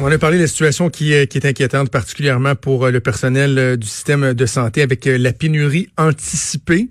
[0.00, 3.58] On a parlé de la situation qui, qui est inquiétante, particulièrement pour euh, le personnel
[3.58, 6.88] euh, du système de santé, avec euh, la pénurie anticipée.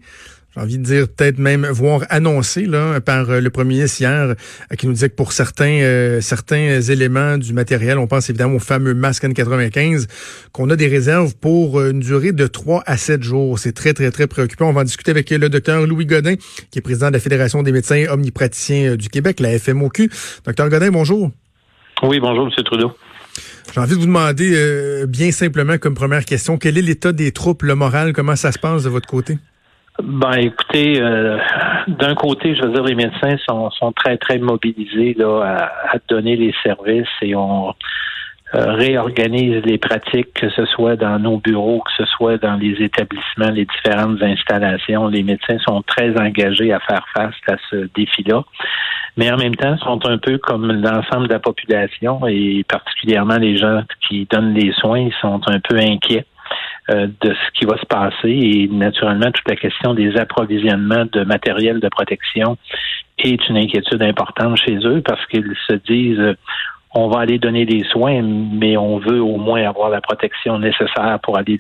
[0.54, 4.36] J'ai envie de dire peut-être même voire annoncée là par le premier ministre hier,
[4.78, 8.96] qui nous disait que pour certains certains éléments du matériel, on pense évidemment au fameux
[8.96, 10.08] masque N95,
[10.54, 13.60] qu'on a des réserves pour une durée de 3 à 7 jours.
[13.60, 14.68] C'est très très très préoccupant.
[14.68, 16.38] On va en discuter avec le docteur Louis Godin,
[16.72, 20.10] qui est président de la Fédération des médecins omnipraticiens du Québec, la FMOQ.
[20.44, 21.32] Docteur Godin, bonjour.
[22.04, 22.64] Oui, bonjour, M.
[22.64, 22.92] Trudeau.
[23.74, 27.32] J'ai envie de vous demander euh, bien simplement comme première question, quel est l'état des
[27.32, 29.38] troupes, le moral, comment ça se passe de votre côté?
[30.02, 31.38] Ben, écoutez, euh,
[31.88, 35.98] d'un côté, je veux dire, les médecins sont, sont très, très mobilisés là, à, à
[36.08, 37.74] donner les services et on
[38.56, 42.82] euh, réorganise les pratiques, que ce soit dans nos bureaux, que ce soit dans les
[42.82, 45.08] établissements, les différentes installations.
[45.08, 48.44] Les médecins sont très engagés à faire face à ce défi-là,
[49.18, 53.58] mais en même temps sont un peu comme l'ensemble de la population et particulièrement les
[53.58, 56.26] gens qui donnent les soins, ils sont un peu inquiets
[56.90, 61.24] euh, de ce qui va se passer et naturellement toute la question des approvisionnements de
[61.24, 62.58] matériel de protection
[63.18, 66.36] est une inquiétude importante chez eux parce qu'ils se disent
[66.96, 71.20] on va aller donner des soins, mais on veut au moins avoir la protection nécessaire
[71.22, 71.60] pour aller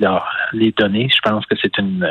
[0.53, 1.09] les donner.
[1.13, 2.09] Je pense que c'est une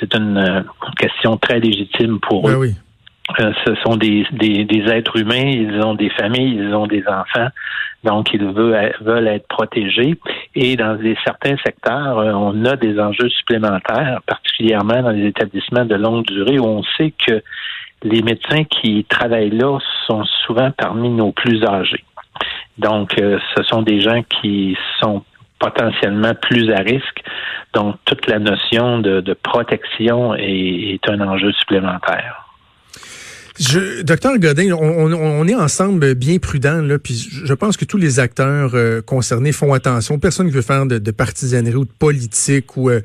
[0.00, 0.62] c'est une euh,
[0.98, 2.56] question très légitime pour eux.
[2.56, 2.74] Oui.
[3.40, 4.26] Euh, ce sont des,
[4.88, 7.48] êtres humains, ils ont des familles, ils ont des enfants,
[8.04, 10.18] donc ils veulent, être protégés.
[10.54, 15.94] Et dans certains secteurs, euh, on a des enjeux supplémentaires, particulièrement dans les établissements de
[15.94, 17.42] longue durée, où on sait que
[18.02, 22.04] les médecins qui travaillent là sont souvent parmi nos plus âgés.
[22.76, 25.24] Donc, euh, ce sont des gens qui sont
[25.58, 27.22] potentiellement plus à risque.
[27.72, 32.43] Donc, toute la notion de, protection est, un enjeu supplémentaire.
[33.56, 38.18] Je, docteur Godin, on, est ensemble bien prudents, là, puis je pense que tous les
[38.18, 40.18] acteurs euh, concernés font attention.
[40.18, 43.00] Personne ne veut faire de, partisanerie ou de politique ou euh,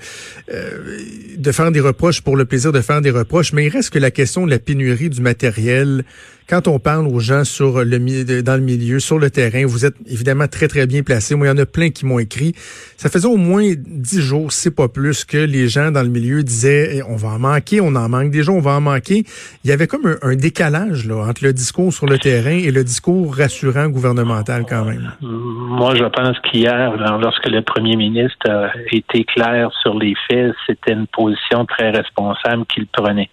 [1.38, 4.00] de faire des reproches pour le plaisir de faire des reproches, mais il reste que
[4.00, 6.04] la question de la pénurie du matériel,
[6.50, 9.96] quand on parle aux gens sur le dans le milieu, sur le terrain, vous êtes
[10.08, 11.36] évidemment très très bien placé.
[11.36, 12.54] Moi, il y en a plein qui m'ont écrit.
[12.98, 16.42] Ça faisait au moins dix jours, c'est pas plus, que les gens dans le milieu
[16.42, 19.26] disaient eh, on va en manquer, on en manque déjà, on va en manquer.
[19.64, 22.84] Il y avait comme un, décalage là entre le discours sur le terrain et le
[22.84, 25.12] discours rassurant gouvernemental quand même.
[25.22, 30.94] Moi, je pense qu'hier, lorsque le premier ministre a été clair sur les faits, c'était
[30.94, 33.30] une position très responsable qu'il prenait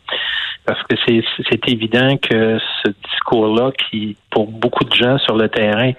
[0.64, 5.92] parce que c'est évident que ce discours-là, qui pour beaucoup de gens sur le terrain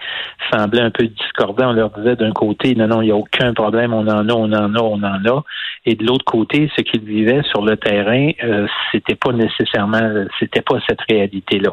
[0.51, 3.53] semblait un peu discordant, on leur disait d'un côté, non, non, il n'y a aucun
[3.53, 5.43] problème, on en a, on en a, on en a,
[5.85, 10.61] et de l'autre côté, ce qu'ils vivaient sur le terrain, euh, c'était pas nécessairement, c'était
[10.61, 11.71] pas cette réalité-là.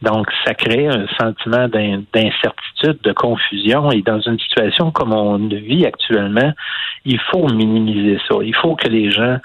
[0.00, 5.86] Donc, ça crée un sentiment d'incertitude, de confusion, et dans une situation comme on vit
[5.86, 6.52] actuellement,
[7.04, 8.36] il faut minimiser ça.
[8.42, 9.36] Il faut que les gens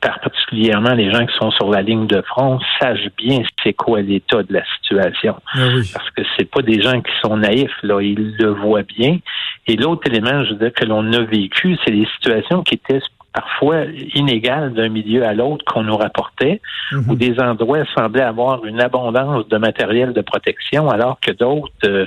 [0.00, 4.42] particulièrement les gens qui sont sur la ligne de front, sachent bien c'est quoi l'état
[4.42, 5.36] de la situation.
[5.54, 9.18] Ah Parce que c'est pas des gens qui sont naïfs, là, ils le voient bien.
[9.66, 13.00] Et l'autre élément, je que l'on a vécu, c'est les situations qui étaient
[13.32, 16.60] parfois inégales d'un milieu à l'autre qu'on nous rapportait,
[16.92, 17.04] mhm.
[17.08, 22.06] où des endroits semblaient avoir une abondance de matériel de protection, alors que d'autres euh,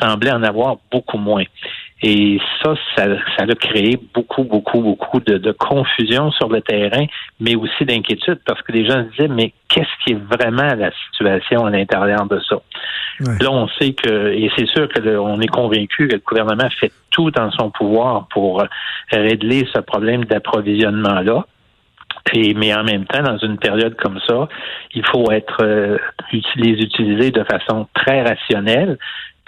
[0.00, 1.44] semblaient en avoir beaucoup moins.
[2.02, 7.06] Et ça, ça, ça a créé beaucoup, beaucoup, beaucoup de, de, confusion sur le terrain,
[7.40, 10.92] mais aussi d'inquiétude parce que les gens se disaient, mais qu'est-ce qui est vraiment la
[11.10, 12.60] situation à l'intérieur de ça?
[13.20, 16.92] Là, on sait que, et c'est sûr que on est convaincu que le gouvernement fait
[17.10, 18.62] tout dans son pouvoir pour
[19.10, 21.44] régler ce problème d'approvisionnement-là.
[22.32, 24.48] Et, mais en même temps, dans une période comme ça,
[24.94, 25.98] il faut être euh,
[26.56, 28.98] les utiliser de façon très rationnelle,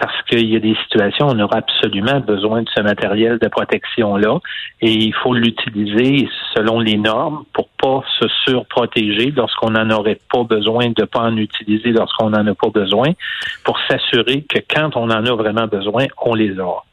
[0.01, 3.47] parce qu'il y a des situations où on aura absolument besoin de ce matériel de
[3.47, 4.39] protection-là
[4.81, 10.43] et il faut l'utiliser selon les normes pour pas se surprotéger lorsqu'on n'en aurait pas
[10.43, 13.09] besoin, de pas en utiliser lorsqu'on n'en a pas besoin,
[13.63, 16.83] pour s'assurer que quand on en a vraiment besoin, on les aura.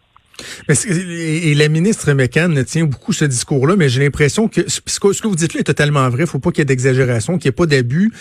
[0.69, 5.35] et la ministre McCann tient beaucoup ce discours-là, mais j'ai l'impression que ce que vous
[5.35, 6.25] dites là est totalement vrai.
[6.25, 8.13] Il faut pas qu'il y ait d'exagération, qu'il n'y ait pas d'abus.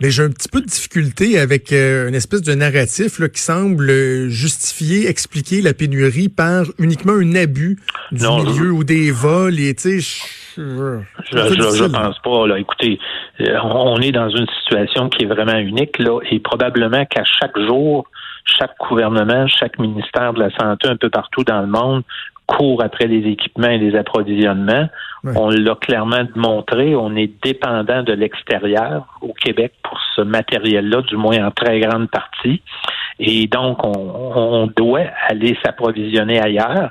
[0.00, 3.40] Mais j'ai un petit peu de difficulté avec euh, une espèce de narratif là, qui
[3.40, 7.78] semble justifier, expliquer la pénurie par uniquement un abus
[8.12, 9.58] du milieu ou des vols.
[9.58, 11.00] Et sais, je,
[11.32, 12.46] je, pense pas.
[12.46, 12.58] Là.
[12.58, 12.98] Écoutez,
[13.40, 17.58] euh, on est dans une situation qui est vraiment unique là, et probablement qu'à chaque
[17.58, 18.06] jour,
[18.44, 22.02] chaque gouvernement, chaque ministère de la santé un peu partout dans le monde
[22.46, 24.88] court après les équipements et les approvisionnements.
[25.24, 31.16] On l'a clairement démontré, on est dépendant de l'extérieur au Québec pour ce matériel-là, du
[31.16, 32.62] moins en très grande partie.
[33.18, 33.92] Et donc, on,
[34.36, 36.90] on doit aller s'approvisionner ailleurs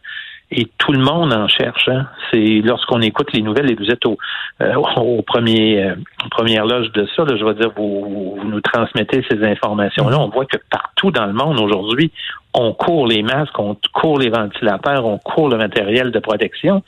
[0.51, 1.87] et tout le monde en cherche.
[1.89, 2.07] Hein.
[2.31, 4.17] C'est lorsqu'on écoute les nouvelles et vous êtes au,
[4.61, 5.95] euh, au premier euh,
[6.29, 10.19] première loge de ça, je veux dire, vous, vous, nous transmettez ces informations-là.
[10.19, 12.11] On voit que partout dans le monde aujourd'hui,
[12.53, 16.83] on court les masques, on court les ventilateurs, on court le matériel de protection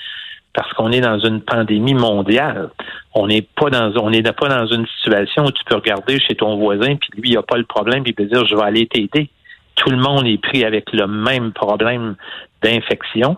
[0.54, 2.70] parce qu'on est dans une pandémie mondiale.
[3.14, 6.36] On n'est pas dans on n'est pas dans une situation où tu peux regarder chez
[6.36, 8.64] ton voisin puis lui il a pas le problème puis il peut dire je vais
[8.64, 9.30] aller t'aider.
[9.76, 12.16] Tout le monde est pris avec le même problème
[12.64, 13.38] d'infection.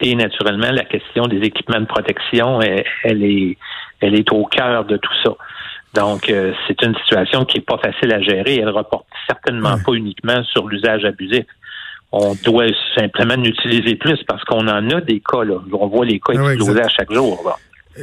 [0.00, 3.56] Et naturellement, la question des équipements de protection, elle, est,
[4.00, 5.30] elle est au cœur de tout ça.
[5.94, 8.56] Donc, euh, c'est une situation qui est pas facile à gérer.
[8.56, 11.46] Elle reporte certainement pas uniquement sur l'usage abusif.
[12.10, 15.44] On doit simplement l'utiliser plus parce qu'on en a des cas.
[15.44, 15.56] Là.
[15.72, 17.42] On voit les cas ah exploser à chaque jour.
[17.44, 17.56] Là.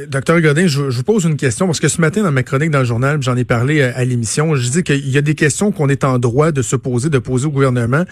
[0.08, 2.78] Docteur Godin, je, vous pose une question parce que ce matin dans ma chronique dans
[2.78, 5.90] le journal, j'en ai parlé à, l'émission, je dis qu'il y a des questions qu'on
[5.90, 8.04] est en droit de se poser, de poser au gouvernement.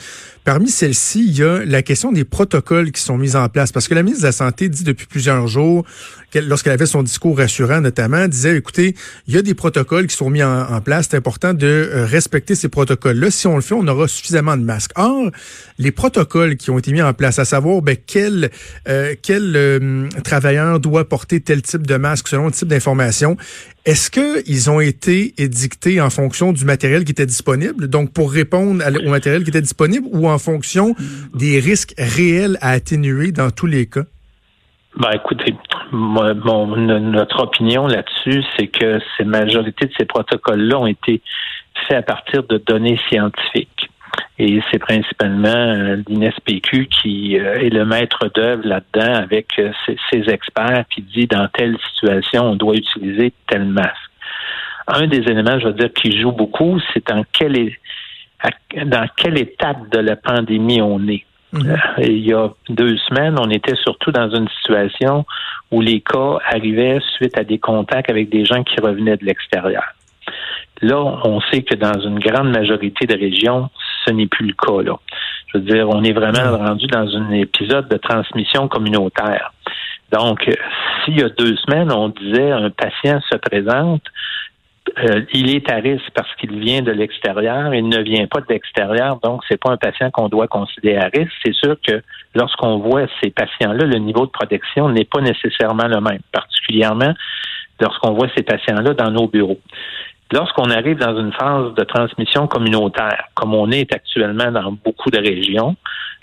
[0.45, 3.89] Parmi celles-ci, il y a la question des protocoles qui sont mis en place parce
[3.89, 5.87] que la ministre de la Santé dit depuis plusieurs jours
[6.35, 8.95] lorsqu'elle avait son discours rassurant notamment, disait, écoutez,
[9.27, 12.55] il y a des protocoles qui sont mis en, place, c'est important de euh, respecter
[12.55, 13.31] ces protocoles-là.
[13.31, 14.93] Si on le fait, on aura suffisamment de masques.
[14.97, 15.31] Or,
[15.79, 18.51] les protocoles qui ont été mis en place, à savoir ben, quel,
[18.89, 23.37] euh, quel euh, travailleur doit porter tel type de masque selon le type d'information,
[23.85, 28.85] est-ce qu'ils ont été édictés en fonction du matériel qui était disponible, donc pour répondre
[29.05, 30.95] au matériel qui était disponible, ou en fonction
[31.35, 34.05] des risques réels à atténuer dans tous les cas?
[34.99, 35.55] Ben, écoutez,
[35.93, 41.23] notre opinion là-dessus, c'est que la majorité de ces protocoles-là ont été
[41.87, 43.80] faits à partir de données scientifiques.
[44.39, 49.71] Et c'est principalement euh, l'INSPQ qui euh, est le maître d'œuvre là-dedans avec euh,
[50.11, 53.95] ses, experts qui dit dans telle situation, on doit utiliser tel masque.
[54.87, 57.71] Un des éléments, je veux dire, qui joue beaucoup, c'est dans quelle,
[58.87, 61.25] dans quelle étape de la pandémie on est.
[61.53, 61.77] Mhm.
[61.99, 65.27] Il y a deux semaines, on était surtout dans une situation
[65.71, 69.85] où les cas arrivaient suite à des contacts avec des gens qui revenaient de l'extérieur.
[70.83, 73.69] Là, on sait que dans une grande majorité de régions,
[74.05, 74.83] ce n'est plus le cas.
[74.83, 74.99] Là.
[75.49, 76.67] Je veux dire, on est vraiment mhm.
[76.67, 79.53] rendu dans un épisode de transmission communautaire.
[80.13, 80.49] Donc,
[81.05, 84.03] s'il y a deux semaines, on disait un patient se présente,
[84.99, 88.47] euh, il est à risque parce qu'il vient de l'extérieur, il ne vient pas de
[88.49, 91.33] l'extérieur, donc c'est pas un patient qu'on doit considérer à risque.
[91.45, 92.03] C'est sûr que
[92.35, 97.15] lorsqu'on voit ces patients-là, le niveau de protection n'est pas nécessairement le même, particulièrement
[97.79, 99.61] lorsqu'on voit ces patients-là dans nos bureaux.
[100.33, 105.19] Lorsqu'on arrive dans une phase de transmission communautaire, comme on est actuellement dans beaucoup de
[105.19, 105.75] régions,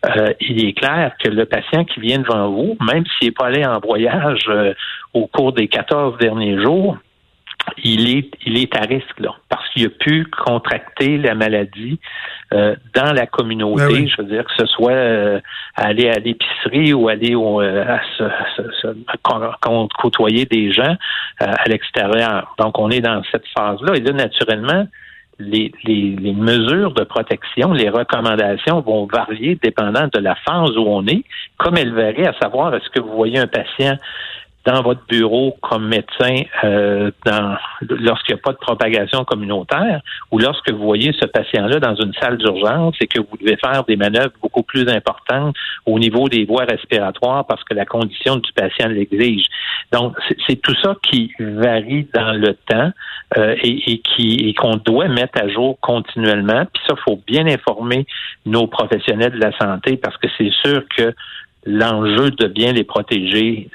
[0.06, 3.48] euh, il est clair que le patient qui vient devant vous, même s'il n'est pas
[3.48, 4.74] allé en voyage euh,
[5.13, 6.98] au cours des 14 derniers jours,
[7.84, 12.00] il est, il est à risque là, parce qu'il a pu contracter la maladie
[12.54, 13.84] euh, dans la communauté.
[13.88, 15.40] Ben Je veux dire que ce soit euh,
[15.75, 18.88] aller à l'épicerie ou aller euh, à se,
[20.02, 20.96] côtoyer des gens
[21.40, 22.56] à l'extérieur.
[22.58, 23.96] Donc, on est dans cette phase-là.
[23.96, 24.88] Et là, naturellement,
[25.40, 30.86] les, les, les, mesures de protection, les recommandations vont varier dépendant de la phase où
[30.88, 31.24] on est,
[31.58, 33.98] comme elles varient, à savoir est-ce que vous voyez un patient
[34.68, 37.10] dans votre bureau comme médecin euh,
[37.81, 42.14] lorsqu'il n'y a pas de propagation communautaire ou lorsque vous voyez ce patient-là dans une
[42.16, 45.56] salle d'urgence et que vous devez faire des manœuvres beaucoup plus importantes
[45.86, 49.46] au niveau des voies respiratoires parce que la condition du patient l'exige.
[49.94, 52.91] Donc, c'est tout ça qui varie dans le temps
[53.38, 56.65] euh, et, et, qui et qu'on doit mettre à jour continuellement.
[56.74, 58.06] Puis ça, faut bien informer
[58.46, 61.13] nos professionnels de la santé parce que c'est sûr que
[61.67, 63.69] l'enjeu de bien les protéger,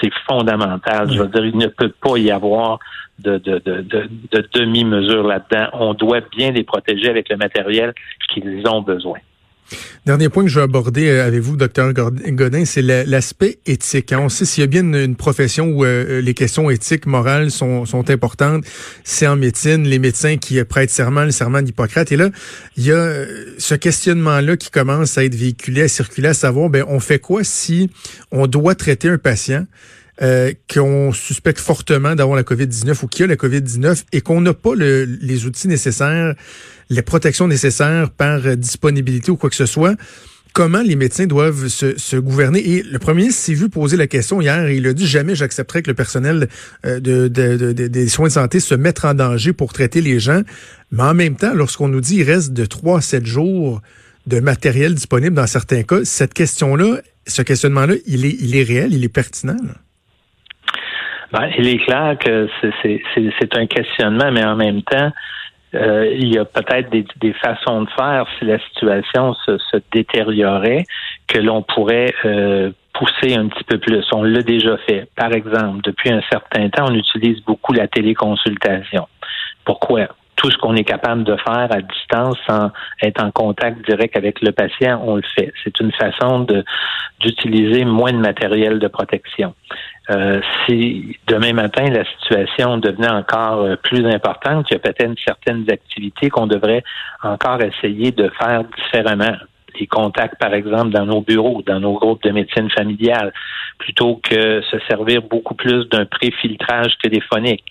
[0.00, 1.10] c'est fondamental.
[1.10, 2.78] Je veux dire, il ne peut pas y avoir
[3.18, 5.68] de, de, de, de, demi-mesure là-dedans.
[5.72, 7.94] On doit bien les protéger avec le matériel
[8.32, 9.18] qu'ils ont besoin.
[10.04, 14.12] Dernier point que je veux aborder euh, avec vous, docteur Godin, c'est l'aspect éthique.
[14.12, 14.20] Hein.
[14.20, 17.86] On sait s'il y a bien une, profession où euh, les questions éthiques, morales sont,
[17.86, 18.64] sont importantes,
[19.02, 22.12] c'est en médecine, les médecins qui prêtent serment, le serment d'Hippocrate.
[22.12, 22.30] Et là,
[22.76, 26.70] il y a euh, ce questionnement-là qui commence à être véhiculé, à circuler, à savoir,
[26.70, 27.90] ben, on fait quoi si
[28.30, 29.66] on doit traiter un patient
[30.22, 34.54] euh, qu'on suspecte fortement d'avoir la COVID-19 ou qui a la COVID-19 et qu'on n'a
[34.54, 36.34] pas les outils nécessaires,
[36.90, 39.96] les protections nécessaires par disponibilité ou quoi que ce soit,
[40.56, 42.66] comment les médecins doivent se, gouverner?
[42.66, 45.34] Et le premier ministre s'est vu poser la question hier et il a dit jamais
[45.34, 46.48] j'accepterai que le personnel
[46.86, 50.40] euh, de, des soins de santé se mette en danger pour traiter les gens.
[50.92, 53.82] Mais en même temps, lorsqu'on nous dit qu'il reste de 3 à 7 jours
[54.26, 58.94] de matériel disponible dans certains cas, cette question-là, ce questionnement-là, il est, il est réel,
[58.94, 59.58] il est pertinent.
[61.32, 62.48] Ben, il est clair que
[62.82, 65.10] c'est un questionnement, mais en même temps,
[65.74, 69.76] euh, il y a peut-être des, des, façons de faire si la situation se, se
[69.92, 70.84] détériorait
[71.26, 74.04] que l'on pourrait euh, pousser un petit peu plus.
[74.12, 75.08] On l'a déjà fait.
[75.16, 79.08] Par exemple, depuis un certain temps, on utilise beaucoup la téléconsultation.
[79.64, 80.08] Pourquoi?
[80.46, 82.70] Tout ce qu'on est capable de faire à distance sans
[83.02, 85.52] être en contact direct avec le patient, on le fait.
[85.64, 86.46] C'est une façon
[87.18, 89.56] d'utiliser moins de matériel de protection.
[90.10, 95.16] Euh, si demain matin la situation devenait encore euh, plus importante, il y a peut-être
[95.26, 96.84] certaines activités qu'on devrait
[97.24, 99.36] encore essayer de faire différemment
[99.80, 103.32] les contacts, par exemple, dans nos bureaux, dans nos groupes de médecine familiale,
[103.78, 107.64] plutôt que se servir beaucoup plus d'un préfiltrage téléphonique.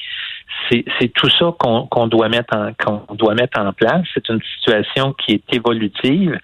[0.70, 4.04] C'est tout ça qu'on doit mettre en qu'on doit mettre en place.
[4.14, 6.40] C'est une situation qui est évolutive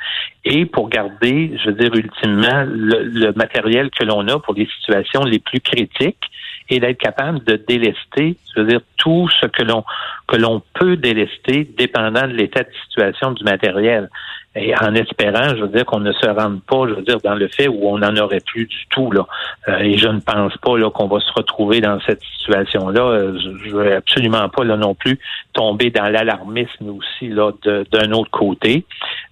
[0.45, 4.67] et pour garder, je veux dire, ultimement, le, le matériel que l'on a pour les
[4.77, 6.23] situations les plus critiques
[6.69, 9.83] et d'être capable de délester, je veux dire, tout ce que l'on
[10.27, 14.09] que l'on peut délester dépendant de l'état de situation du matériel.
[14.55, 17.35] Et en espérant, je veux dire, qu'on ne se rende pas, je veux dire, dans
[17.35, 19.25] le fait où on n'en aurait plus du tout, là.
[19.69, 23.01] Euh, et je ne pense pas, là, qu'on va se retrouver dans cette situation-là.
[23.01, 25.19] Euh, je, veux absolument pas, là, non plus,
[25.53, 28.85] tomber dans l'alarmisme aussi, là, d'un autre côté.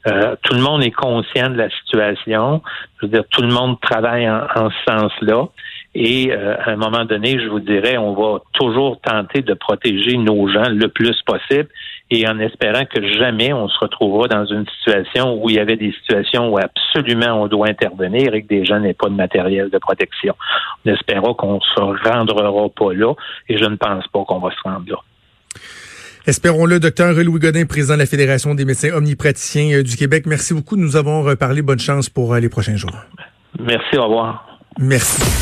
[0.07, 2.61] Euh, tout le monde est conscient de la situation.
[3.01, 5.47] Je veux dire, tout le monde travaille en, en ce sens-là.
[5.95, 10.17] Et euh, à un moment donné, je vous dirais, on va toujours tenter de protéger
[10.17, 11.67] nos gens le plus possible
[12.11, 15.77] et en espérant que jamais on se retrouvera dans une situation où il y avait
[15.77, 19.69] des situations où absolument on doit intervenir et que des gens n'aient pas de matériel
[19.69, 20.35] de protection.
[20.85, 23.13] On espérera qu'on ne se rendra pas là
[23.47, 24.97] et je ne pense pas qu'on va se rendre là.
[26.27, 30.25] Espérons-le, docteur Louis Godin, président de la Fédération des médecins omnipraticiens euh, du Québec.
[30.27, 31.61] Merci beaucoup de nous avoir reparlé.
[31.61, 32.95] Bonne chance pour euh, les prochains jours.
[33.59, 34.59] Merci, au revoir.
[34.77, 35.39] Merci.